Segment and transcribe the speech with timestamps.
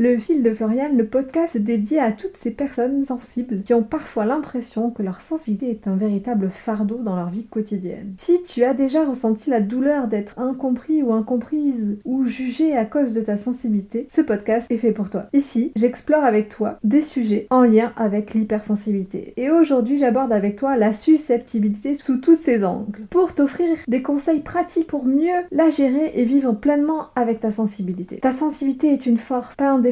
[0.00, 4.26] Le fil de Floriane, le podcast dédié à toutes ces personnes sensibles qui ont parfois
[4.26, 8.14] l'impression que leur sensibilité est un véritable fardeau dans leur vie quotidienne.
[8.16, 13.12] Si tu as déjà ressenti la douleur d'être incompris ou incomprise ou jugé à cause
[13.12, 15.26] de ta sensibilité, ce podcast est fait pour toi.
[15.32, 19.32] Ici, j'explore avec toi des sujets en lien avec l'hypersensibilité.
[19.36, 24.42] Et aujourd'hui, j'aborde avec toi la susceptibilité sous tous ses angles pour t'offrir des conseils
[24.42, 28.18] pratiques pour mieux la gérer et vivre pleinement avec ta sensibilité.
[28.18, 29.87] Ta sensibilité est une force, pas un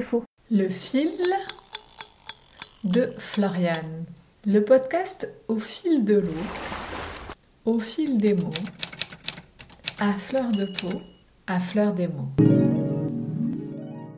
[0.51, 1.11] le fil
[2.85, 4.05] de Floriane.
[4.45, 6.45] Le podcast au fil de l'eau,
[7.65, 8.51] au fil des mots,
[9.99, 11.01] à fleur de peau,
[11.47, 12.29] à fleur des mots.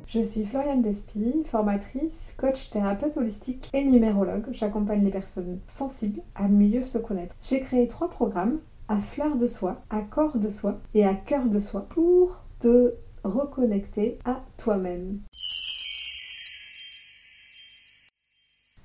[0.07, 4.47] Je suis Floriane Despy, formatrice, coach thérapeute holistique et numérologue.
[4.51, 7.37] J'accompagne les personnes sensibles à mieux se connaître.
[7.41, 8.59] J'ai créé trois programmes
[8.89, 12.95] à fleur de soi, à corps de soi et à cœur de soi pour te
[13.23, 15.21] reconnecter à toi-même.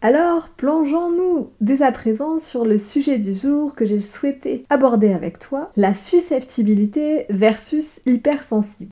[0.06, 5.40] Alors, plongeons-nous dès à présent sur le sujet du jour que j'ai souhaité aborder avec
[5.40, 8.92] toi, la susceptibilité versus hypersensible.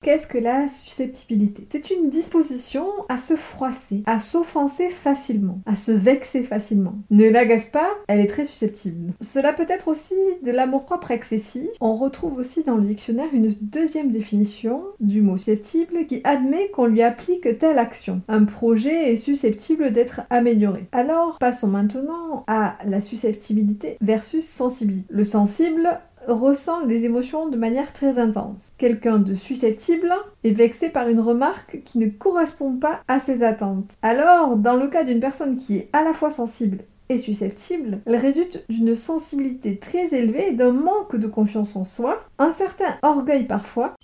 [0.00, 1.66] Qu'est-ce que la susceptibilité?
[1.72, 6.94] C'est une disposition à se froisser, à s'offenser facilement, à se vexer facilement.
[7.10, 9.12] Ne l'agace pas, elle est très susceptible.
[9.20, 11.68] Cela peut être aussi de l'amour-propre excessif.
[11.80, 16.86] On retrouve aussi dans le dictionnaire une deuxième définition du mot susceptible qui admet qu'on
[16.86, 18.22] lui applique telle action.
[18.28, 20.86] Un projet est susceptible d'être amélioré.
[20.92, 25.06] Alors, passons maintenant à la susceptibilité versus sensibilité.
[25.10, 28.72] Le sensible ressent des émotions de manière très intense.
[28.78, 30.12] Quelqu'un de susceptible
[30.44, 33.94] est vexé par une remarque qui ne correspond pas à ses attentes.
[34.02, 38.16] Alors, dans le cas d'une personne qui est à la fois sensible et susceptible, elle
[38.16, 43.44] résulte d'une sensibilité très élevée et d'un manque de confiance en soi, un certain orgueil
[43.44, 43.94] parfois,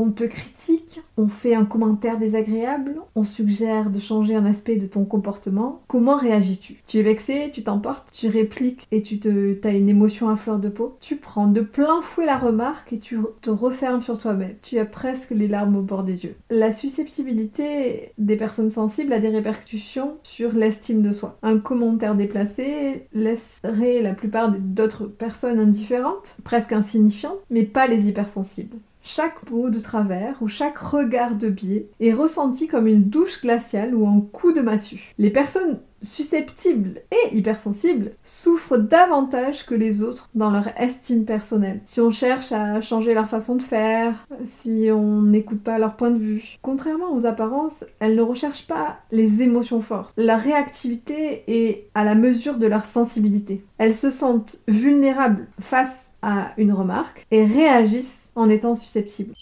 [0.00, 4.86] on te critique, on fait un commentaire désagréable, on suggère de changer un aspect de
[4.86, 5.82] ton comportement.
[5.88, 6.82] Comment réagis-tu?
[6.86, 9.20] Tu es vexé, tu t'emportes, tu répliques et tu
[9.62, 10.96] as une émotion à fleur de peau.
[11.00, 14.54] Tu prends de plein fouet la remarque et tu te refermes sur toi-même.
[14.62, 16.36] Tu as presque les larmes au bord des yeux.
[16.48, 21.36] La susceptibilité des personnes sensibles a des répercussions sur l'estime de soi.
[21.42, 28.78] Un commentaire déplacé laisserait la plupart d'autres personnes indifférentes, presque insignifiantes, mais pas les hypersensibles.
[29.12, 33.92] Chaque mot de travers ou chaque regard de biais est ressenti comme une douche glaciale
[33.92, 35.14] ou un coup de massue.
[35.18, 41.80] Les personnes susceptibles et hypersensibles souffrent davantage que les autres dans leur estime personnelle.
[41.86, 46.10] Si on cherche à changer leur façon de faire, si on n'écoute pas leur point
[46.10, 46.58] de vue.
[46.62, 50.14] Contrairement aux apparences, elles ne recherchent pas les émotions fortes.
[50.16, 53.64] Leur réactivité est à la mesure de leur sensibilité.
[53.78, 59.32] Elles se sentent vulnérables face à une remarque et réagissent en étant susceptibles.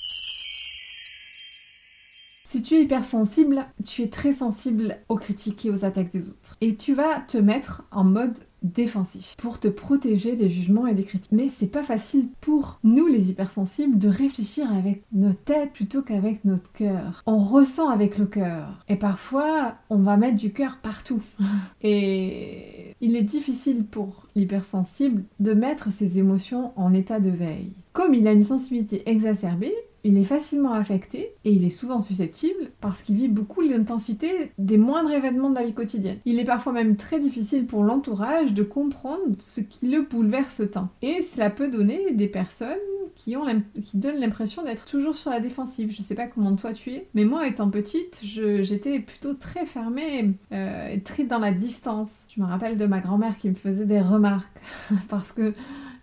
[2.51, 6.57] Si tu es hypersensible, tu es très sensible aux critiques et aux attaques des autres.
[6.63, 11.05] Et tu vas te mettre en mode défensif pour te protéger des jugements et des
[11.05, 11.31] critiques.
[11.31, 16.43] Mais c'est pas facile pour nous les hypersensibles de réfléchir avec notre tête plutôt qu'avec
[16.47, 17.23] notre cœur.
[17.27, 21.23] On ressent avec le cœur et parfois on va mettre du cœur partout.
[21.83, 27.75] et il est difficile pour l'hypersensible de mettre ses émotions en état de veille.
[27.93, 32.71] Comme il a une sensibilité exacerbée, il est facilement affecté et il est souvent susceptible
[32.81, 36.19] parce qu'il vit beaucoup l'intensité des moindres événements de la vie quotidienne.
[36.25, 40.89] Il est parfois même très difficile pour l'entourage de comprendre ce qui le bouleverse tant.
[41.03, 42.79] Et cela peut donner des personnes
[43.19, 43.45] qui, ont
[43.83, 45.93] qui donnent l'impression d'être toujours sur la défensive.
[45.93, 50.35] Je sais pas comment toi tu es, mais moi étant petite, j'étais plutôt très fermée
[50.53, 52.29] euh, et très dans la distance.
[52.35, 54.57] Je me rappelle de ma grand-mère qui me faisait des remarques
[55.09, 55.53] parce que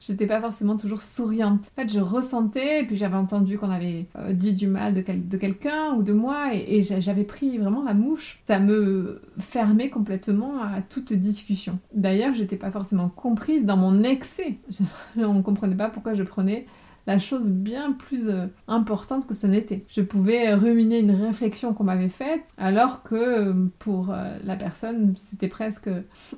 [0.06, 1.72] j'étais pas forcément toujours souriante.
[1.78, 5.04] En fait, je ressentais, et puis j'avais entendu qu'on avait euh, dit du mal de,
[5.04, 8.40] de quelqu'un ou de moi, et, j'avais pris vraiment la mouche.
[8.46, 11.80] Ça me fermait complètement à toute discussion.
[11.94, 14.58] D'ailleurs, j'étais pas forcément comprise dans mon excès.
[15.18, 16.66] on ne comprenait pas pourquoi je prenais
[17.08, 19.86] la chose bien plus euh, importante que ce n'était.
[19.88, 25.14] Je pouvais ruminer une réflexion qu'on m'avait faite, alors que euh, pour euh, la personne,
[25.18, 25.90] c'était presque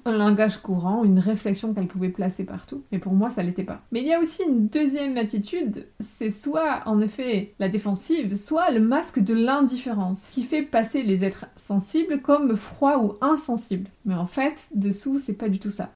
[0.05, 2.83] un langage courant, une réflexion qu'elle pouvait placer partout.
[2.91, 3.81] Mais pour moi, ça l'était pas.
[3.91, 8.71] Mais il y a aussi une deuxième attitude, c'est soit en effet la défensive, soit
[8.71, 13.89] le masque de l'indifférence, qui fait passer les êtres sensibles comme froids ou insensibles.
[14.05, 15.91] Mais en fait, dessous, c'est pas du tout ça.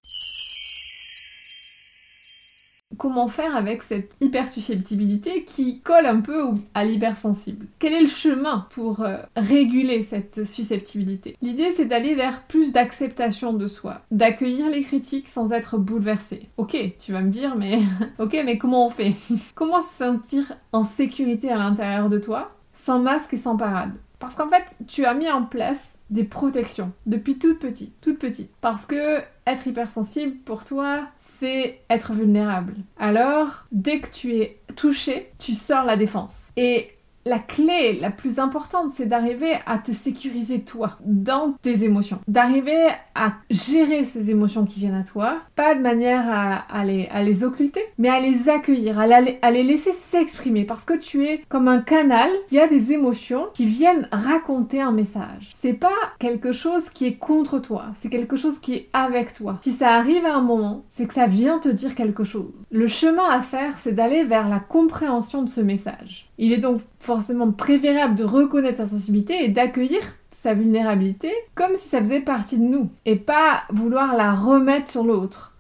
[3.02, 7.66] Comment faire avec cette hypersusceptibilité qui colle un peu à l'hypersensible?
[7.80, 11.36] Quel est le chemin pour euh, réguler cette susceptibilité?
[11.42, 16.50] L'idée c'est d'aller vers plus d'acceptation de soi, d'accueillir les critiques sans être bouleversé.
[16.58, 17.80] Ok, tu vas me dire, mais
[18.46, 19.16] mais comment on fait?
[19.56, 23.94] Comment se sentir en sécurité à l'intérieur de toi, sans masque et sans parade?
[24.20, 28.52] Parce qu'en fait, tu as mis en place des protections depuis toute petite, toute petite.
[28.62, 32.76] Parce que être hypersensible pour toi, c'est être vulnérable.
[32.98, 36.52] Alors, dès que tu es touché, tu sors la défense.
[36.58, 36.92] Et
[37.26, 42.20] la clé la plus importante, c'est d'arriver à te sécuriser toi dans tes émotions.
[42.28, 47.82] D'arriver à gérer ces émotions qui viennent à toi, pas de manière à, les, occulter,
[47.98, 51.82] mais à les accueillir, à, à les laisser s'exprimer parce que tu es comme un
[51.82, 55.52] canal qui a des émotions qui viennent raconter un message.
[55.58, 55.90] C'est pas
[56.20, 59.60] quelque chose qui est contre toi, c'est quelque chose qui est avec toi.
[59.64, 62.54] Si ça arrive à un moment, c'est que ça vient te dire quelque chose.
[62.72, 66.28] Le chemin à faire, c'est d'aller vers la compréhension de ce message.
[66.38, 66.82] Il est donc
[67.16, 70.00] forcément préférable de reconnaître sa sensibilité et d'accueillir
[70.32, 75.04] sa vulnérabilité comme si ça faisait partie de nous et pas vouloir la remettre sur
[75.04, 75.54] l'autre.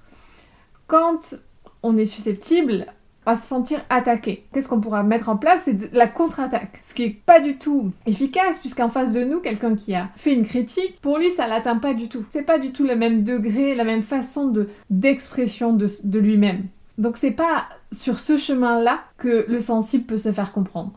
[0.88, 1.36] Quand
[1.84, 2.86] on est susceptible,
[3.26, 4.46] à se sentir attaqué.
[4.52, 5.64] Qu'est-ce qu'on pourra mettre en place?
[5.66, 6.82] C'est la contre-attaque.
[6.88, 10.34] Ce qui est pas du tout efficace, puisqu'en face de nous, quelqu'un qui a fait
[10.34, 12.26] une critique, pour lui, ça l'atteint pas du tout.
[12.30, 16.64] C'est pas du tout le même degré, la même façon de d'expression de, de lui-même.
[16.98, 20.94] Donc c'est pas sur ce chemin-là que le sensible peut se faire comprendre.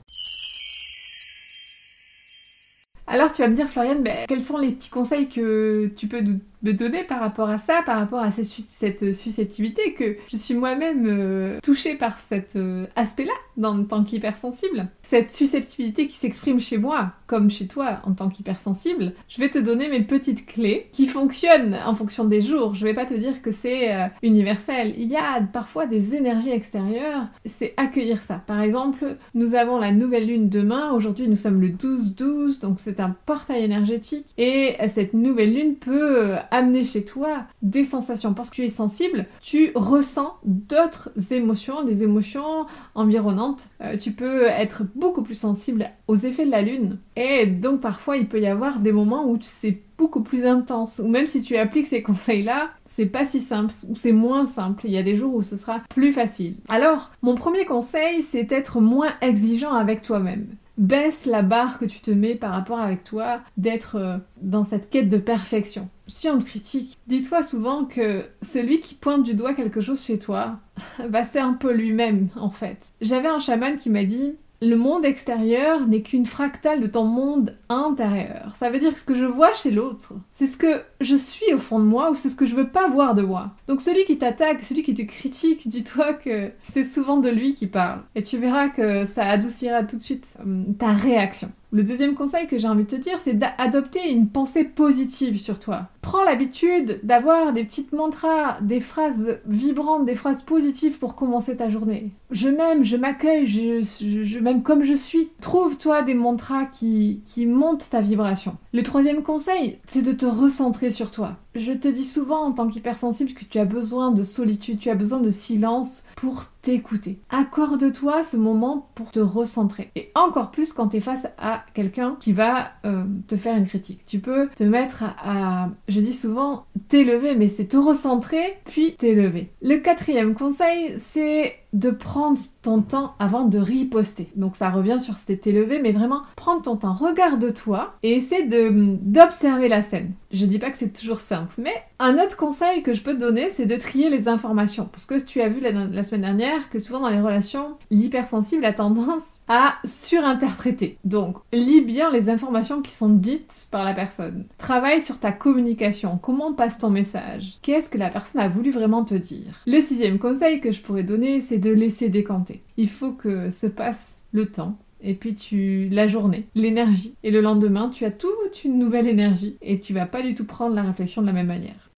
[3.15, 6.21] Alors tu vas me dire Floriane, ben, quels sont les petits conseils que tu peux
[6.65, 11.07] me donner par rapport à ça, par rapport à cette susceptibilité que je suis moi-même
[11.07, 14.89] euh, touchée par cet euh, aspect-là dans tant qu'hypersensible.
[15.03, 19.13] Cette susceptibilité qui s'exprime chez moi comme chez toi en tant qu'hypersensible.
[19.29, 22.75] Je vais te donner mes petites clés qui fonctionnent en fonction des jours.
[22.75, 24.95] Je vais pas te dire que c'est euh, universel.
[24.97, 27.27] Il y a parfois des énergies extérieures.
[27.45, 28.43] C'est accueillir ça.
[28.47, 30.93] Par exemple, nous avons la nouvelle lune demain.
[30.93, 34.27] Aujourd'hui, nous sommes le 12-12, donc c'est un portail énergétique.
[34.39, 38.33] Et cette nouvelle lune peut amener chez toi des sensations.
[38.33, 43.69] Parce que tu es sensible, tu ressens d'autres émotions, des émotions environnantes.
[43.81, 46.99] Euh, tu peux être beaucoup plus sensible aux effets de la lune.
[47.17, 51.01] Et donc parfois il peut y avoir des moments où c'est beaucoup plus intense.
[51.05, 54.83] Ou même si tu appliques ces conseils-là, c'est pas si simple ou c'est moins simple.
[54.85, 56.57] Il y a des jours où ce sera plus facile.
[56.69, 60.47] Alors, mon premier conseil, c'est d'être moins exigeant avec toi-même
[60.79, 64.91] baisse la barre que tu te mets par rapport avec toi, d'être euh, dans cette
[64.91, 65.89] quête de perfection.
[66.07, 70.19] Si on te critique, dis-toi souvent que celui qui pointe du doigt quelque chose chez
[70.19, 70.59] toi,
[71.09, 72.93] bah c'est un peu lui-même en fait.
[73.01, 77.57] J'avais un chaman qui m'a dit le monde extérieur n'est qu'une fractale de ton monde
[77.69, 78.53] intérieur.
[78.57, 81.53] Ça veut dire que ce que je vois chez l'autre, c'est ce que je suis
[81.53, 83.53] au fond de moi ou c'est ce que je veux pas voir de moi.
[83.69, 87.67] Donc celui qui t'attaque, celui qui te critique, dis-toi que c'est souvent de lui qui
[87.67, 88.01] parle.
[88.15, 91.51] Et tu verras que ça adoucira tout de suite euh, ta réaction.
[91.73, 95.59] Le deuxième conseil que j'ai envie de te dire, c'est d'adopter une pensée positive sur
[95.59, 95.89] toi.
[96.05, 101.71] Prends l'habitude d'avoir des petites mantras, des phrases vibrantes, des phrases positives pour commencer ta
[101.71, 102.13] journée.
[102.31, 105.31] Je m'aime, je m'accueille, je, m'aime comme je suis.
[105.41, 108.59] Trouve-toi des mantras qui, qui montent ta vibration.
[108.75, 111.39] Le troisième conseil, c'est de te recentrer sur toi.
[111.55, 114.97] Je te dis souvent en tant qu'hypersensible que tu as besoin de solitude, tu as
[114.97, 117.21] besoin de silence pour t'écouter.
[117.31, 119.93] Accorde-toi ce moment pour te recentrer.
[119.95, 123.67] Et encore plus quand tu es face à quelqu'un qui va euh, te faire une
[123.67, 124.05] critique.
[124.05, 129.51] Tu peux te mettre à, je dis souvent, t'élever, mais c'est te recentrer, puis t'élever.
[129.63, 134.29] Le quatrième conseil, c'est de prendre ton temps avant de riposter.
[134.35, 139.69] Donc ça revient sur cet élevé, mais vraiment prendre ton temps, regarde-toi et essaie d'observer
[139.69, 140.13] la scène.
[140.33, 143.21] Je dis pas que c'est toujours simple, mais un autre conseil que je peux te
[143.21, 144.89] donner, c'est de trier les informations.
[144.91, 148.65] Parce que tu as vu la, la semaine dernière que souvent dans les relations, l'hypersensible
[148.65, 150.99] a tendance à surinterpréter.
[151.05, 154.47] Donc, lis bien les informations qui sont dites par la personne.
[154.59, 156.19] Travaille sur ta communication.
[156.19, 157.59] Comment passe ton message?
[157.63, 159.61] Qu'est-ce que la personne a voulu vraiment te dire?
[159.67, 162.63] Le sixième conseil que je pourrais donner, c'est de laisser décanter.
[162.77, 167.41] Il faut que se passe le temps et puis tu la journée, l'énergie et le
[167.41, 170.83] lendemain tu as toute une nouvelle énergie et tu vas pas du tout prendre la
[170.83, 171.91] réflexion de la même manière.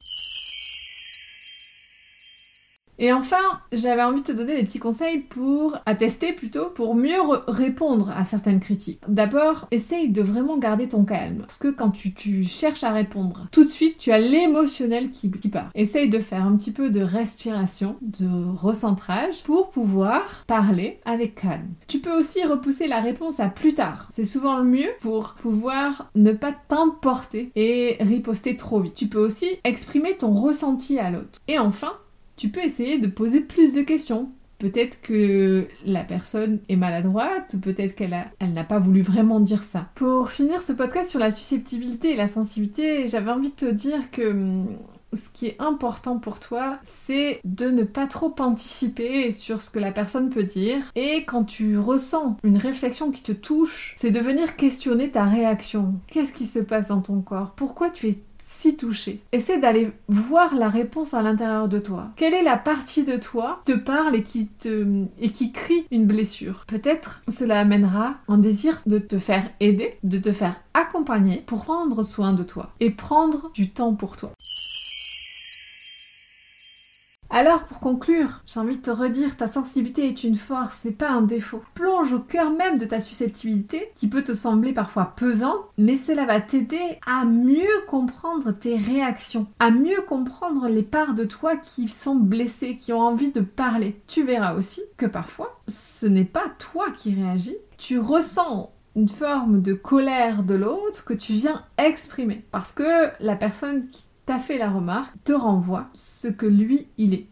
[2.99, 6.95] Et enfin, j'avais envie de te donner des petits conseils pour, à tester plutôt, pour
[6.95, 9.01] mieux répondre à certaines critiques.
[9.09, 11.41] D'abord, essaye de vraiment garder ton calme.
[11.41, 15.49] Parce que quand tu, cherches à répondre, tout de suite, tu as l'émotionnel qui, qui
[15.49, 15.71] part.
[15.75, 21.75] Essaye de faire un petit peu de respiration, de recentrage, pour pouvoir parler avec calme.
[21.89, 24.09] Tu peux aussi repousser la réponse à plus tard.
[24.13, 28.95] C'est souvent le mieux pour pouvoir ne pas t'emporter et riposter trop vite.
[28.95, 31.41] Tu peux aussi exprimer ton ressenti à l'autre.
[31.49, 31.93] Et enfin,
[32.37, 37.95] tu peux essayer de poser plus de questions Peut-être que la personne est maladroite, peut-être
[37.95, 39.91] qu'elle elle n'a pas voulu vraiment dire ça.
[39.97, 44.11] Pour finir ce podcast sur la susceptibilité et la sensibilité, j'avais envie de te dire
[44.11, 44.79] que hum,
[45.13, 49.79] ce qui est important pour toi, c'est de ne pas trop anticiper sur ce que
[49.79, 50.91] la personne peut dire.
[50.95, 55.95] Et quand tu ressens une réflexion qui te touche, c'est de venir questionner ta réaction.
[56.07, 57.53] Qu'est-ce qui se passe dans ton corps?
[57.57, 58.19] Pourquoi tu es
[58.67, 62.09] si touché Essaie d'aller voir la réponse à l'intérieur de toi.
[62.17, 65.87] Quelle est la partie de toi qui te parle et qui te et qui crie
[65.93, 66.65] une blessure?
[66.67, 72.03] Peut-être cela amènera un désir de te faire aider, de te faire accompagner pour prendre
[72.03, 74.33] soin de toi et prendre du temps pour toi.
[77.39, 81.11] Alors, pour conclure, j'ai envie de te redire, ta sensibilité est une force, c'est pas
[81.11, 81.63] un défaut.
[81.75, 86.25] Plonge au cœur même de ta susceptibilité, qui peut te sembler parfois pesante, mais cela
[86.25, 91.91] va t'aider à mieux comprendre tes réactions, à mieux comprendre les parts de toi qui
[91.91, 94.01] sont blessées, qui ont envie de parler.
[94.07, 99.61] Tu verras aussi que parfois, ce n'est pas toi qui réagis, tu ressens une forme
[99.61, 102.47] de colère de l'autre que tu viens exprimer.
[102.51, 107.15] Parce que la personne qui t'a fait la remarque, te renvoie ce que lui, il
[107.15, 107.29] est.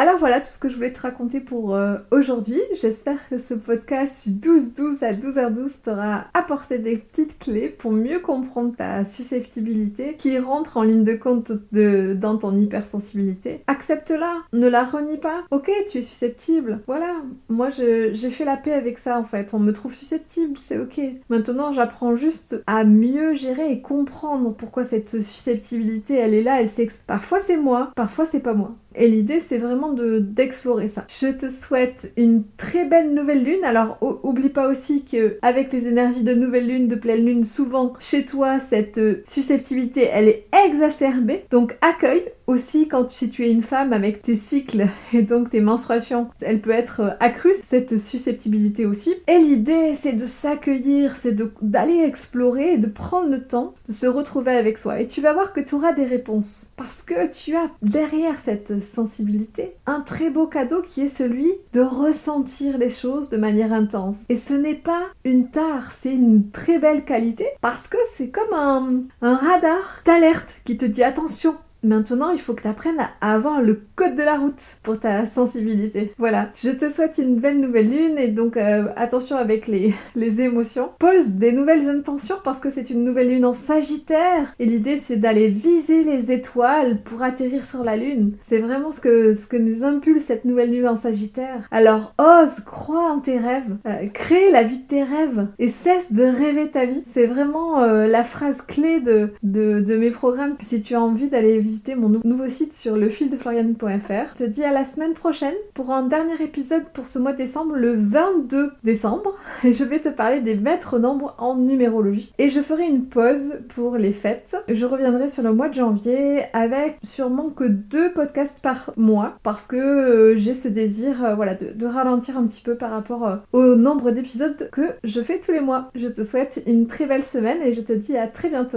[0.00, 2.60] Alors voilà tout ce que je voulais te raconter pour euh, aujourd'hui.
[2.80, 8.76] J'espère que ce podcast 12-12 à 12h12 t'aura apporté des petites clés pour mieux comprendre
[8.76, 13.64] ta susceptibilité qui rentre en ligne de compte dans ton hypersensibilité.
[13.66, 15.42] Accepte-la, ne la renie pas.
[15.50, 16.78] Ok, tu es susceptible.
[16.86, 17.14] Voilà,
[17.48, 19.52] moi j'ai fait la paix avec ça en fait.
[19.52, 21.00] On me trouve susceptible, c'est ok.
[21.28, 26.62] Maintenant j'apprends juste à mieux gérer et comprendre pourquoi cette susceptibilité elle est là.
[26.62, 26.68] Elle
[27.08, 28.76] Parfois c'est moi, parfois c'est pas moi.
[28.98, 31.06] Et l'idée, c'est vraiment de d'explorer ça.
[31.20, 33.64] Je te souhaite une très belle nouvelle lune.
[33.64, 37.92] Alors, oublie pas aussi que avec les énergies de nouvelle lune, de pleine lune, souvent
[38.00, 41.44] chez toi, cette euh, susceptibilité, elle est exacerbée.
[41.50, 45.60] Donc, accueille aussi quand si tu es une femme avec tes cycles et donc tes
[45.60, 49.14] menstruations, elle peut être euh, accrue, cette susceptibilité aussi.
[49.28, 54.52] Et l'idée, c'est de s'accueillir, c'est d'aller explorer de prendre le temps de se retrouver
[54.52, 55.00] avec soi.
[55.00, 56.72] Et tu vas voir que tu auras des réponses.
[56.76, 61.80] Parce que tu as derrière cette sensibilité un très beau cadeau qui est celui de
[61.80, 64.16] ressentir les choses de manière intense.
[64.28, 69.08] Et ce n'est pas une tare, c'est une très belle qualité parce que c'est comme
[69.20, 73.62] un radar d'alerte qui te dit attention, Maintenant, il faut que tu apprennes à avoir
[73.62, 76.12] le code de la route pour ta sensibilité.
[76.18, 80.40] Voilà, je te souhaite une belle nouvelle lune et donc euh, attention avec les, les
[80.40, 80.90] émotions.
[80.98, 85.16] Pose des nouvelles intentions parce que c'est une nouvelle lune en Sagittaire et l'idée c'est
[85.16, 88.32] d'aller viser les étoiles pour atterrir sur la lune.
[88.42, 91.68] C'est vraiment ce que, ce que nous impulse cette nouvelle lune en Sagittaire.
[91.70, 96.12] Alors ose, crois en tes rêves, euh, crée la vie de tes rêves et cesse
[96.12, 97.04] de rêver ta vie.
[97.12, 101.28] C'est vraiment euh, la phrase clé de, de, de mes programmes si tu as envie
[101.28, 104.32] d'aller visiter mon nouveau site sur lefildefloriane.fr.
[104.38, 107.36] Je te dis à la semaine prochaine pour un dernier épisode pour ce mois de
[107.36, 109.34] décembre, le 22 décembre.
[109.64, 112.32] Et je vais te parler des maîtres nombres en numérologie.
[112.38, 114.56] Et je ferai une pause pour les fêtes.
[114.66, 119.66] Je reviendrai sur le mois de janvier avec sûrement que deux podcasts par mois parce
[119.66, 123.36] que euh, j'ai ce désir euh, voilà, de, ralentir un petit peu par rapport euh,
[123.52, 125.90] au nombre d'épisodes que je fais tous les mois.
[125.94, 128.76] Je te souhaite une très belle semaine et je te dis à très bientôt.